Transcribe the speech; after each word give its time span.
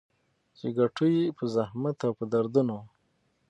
چي 0.57 0.67
ګټو 0.77 1.05
يې 1.15 1.35
په 1.37 1.43
زحمت 1.55 1.97
او 2.07 2.11
په 2.19 2.25
دردونو 2.33 2.77